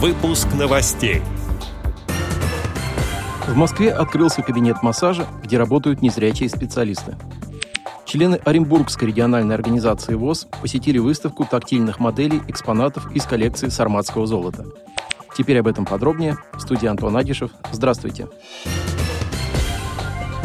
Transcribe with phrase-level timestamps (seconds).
[0.00, 1.22] Выпуск новостей.
[3.48, 7.16] В Москве открылся кабинет массажа, где работают незрячие специалисты.
[8.04, 14.66] Члены Оренбургской региональной организации ВОЗ посетили выставку тактильных моделей экспонатов из коллекции сарматского золота.
[15.36, 16.36] Теперь об этом подробнее.
[16.52, 17.50] В студии Антон Агишев.
[17.72, 18.28] Здравствуйте.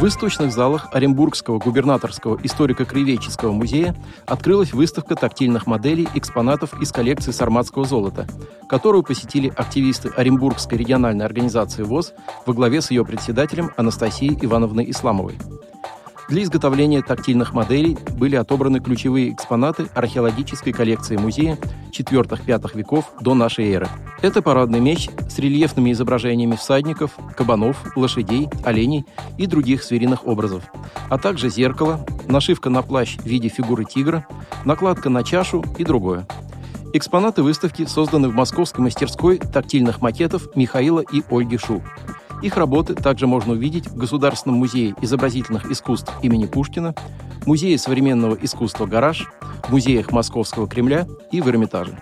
[0.00, 3.94] В источных залах Оренбургского губернаторского историко-краеведческого музея
[4.24, 8.26] открылась выставка тактильных моделей экспонатов из коллекции сарматского золота,
[8.66, 12.14] которую посетили активисты Оренбургской региональной организации ВОЗ
[12.46, 15.36] во главе с ее председателем Анастасией Ивановной Исламовой.
[16.30, 21.58] Для изготовления тактильных моделей были отобраны ключевые экспонаты археологической коллекции музея
[21.90, 23.88] IV-V веков до нашей эры.
[24.22, 29.06] Это парадный меч с рельефными изображениями всадников, кабанов, лошадей, оленей
[29.38, 30.62] и других звериных образов,
[31.08, 34.24] а также зеркало, нашивка на плащ в виде фигуры тигра,
[34.64, 36.28] накладка на чашу и другое.
[36.92, 41.82] Экспонаты выставки созданы в московской мастерской тактильных макетов Михаила и Ольги Шу.
[42.42, 46.94] Их работы также можно увидеть в Государственном музее изобразительных искусств имени Пушкина,
[47.46, 49.26] Музее современного искусства «Гараж»,
[49.70, 51.98] музеях Московского Кремля и в Эрмитаже.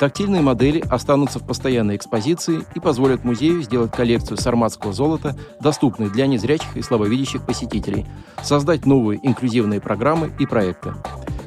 [0.00, 6.26] Тактильные модели останутся в постоянной экспозиции и позволят музею сделать коллекцию сарматского золота доступной для
[6.26, 8.06] незрячих и слабовидящих посетителей,
[8.42, 10.94] создать новые инклюзивные программы и проекты.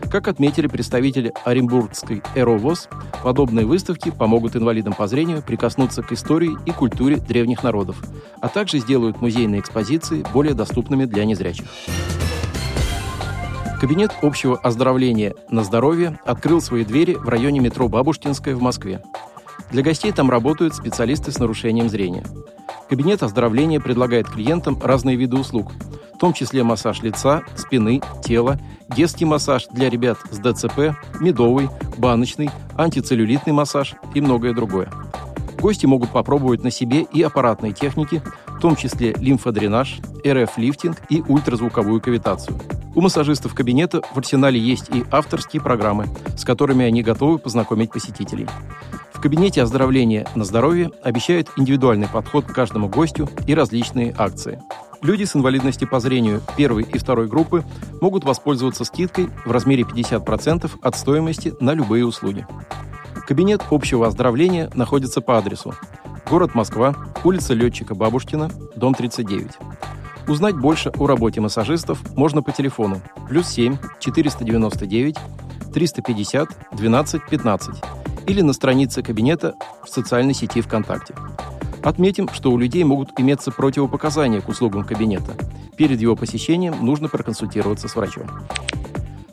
[0.09, 2.89] Как отметили представители Оренбургской «Эровоз»,
[3.22, 7.97] подобные выставки помогут инвалидам по зрению прикоснуться к истории и культуре древних народов,
[8.39, 11.66] а также сделают музейные экспозиции более доступными для незрячих.
[13.80, 19.02] Кабинет общего оздоровления на здоровье открыл свои двери в районе метро Бабушкинская в Москве.
[19.72, 22.23] Для гостей там работают специалисты с нарушением зрения.
[22.89, 25.72] Кабинет оздоровления предлагает клиентам разные виды услуг,
[26.14, 28.59] в том числе массаж лица, спины, тела,
[28.95, 34.89] детский массаж для ребят с ДЦП, медовый, баночный, антицеллюлитный массаж и многое другое.
[35.59, 42.02] Гости могут попробовать на себе и аппаратные техники, в том числе лимфодренаж, РФ-лифтинг и ультразвуковую
[42.02, 42.60] кавитацию.
[42.93, 48.48] У массажистов кабинета в арсенале есть и авторские программы, с которыми они готовы познакомить посетителей.
[49.14, 54.60] В кабинете оздоровления на здоровье обещают индивидуальный подход к каждому гостю и различные акции.
[55.02, 57.64] Люди с инвалидностью по зрению первой и второй группы
[58.02, 62.45] могут воспользоваться скидкой в размере 50% от стоимости на любые услуги.
[63.28, 65.73] Кабинет общего оздоровления находится по адресу
[66.32, 66.95] город Москва,
[67.26, 69.52] улица Летчика Бабушкина, дом 39.
[70.30, 75.18] Узнать больше о работе массажистов можно по телефону плюс 7 499
[75.73, 77.76] 350 12 15
[78.28, 81.16] или на странице кабинета в социальной сети ВКонтакте.
[81.83, 85.33] Отметим, что у людей могут иметься противопоказания к услугам кабинета.
[85.77, 88.27] Перед его посещением нужно проконсультироваться с врачом.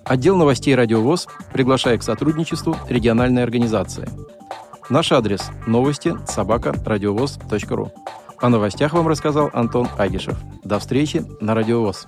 [0.04, 4.08] Отдел новостей «Радиовоз» приглашает к сотрудничеству региональной организации.
[4.88, 7.92] Наш адрес– новости собака радиовоз.ру.
[8.40, 10.38] О новостях вам рассказал Антон Агишев.
[10.64, 12.06] До встречи на Радиовоз.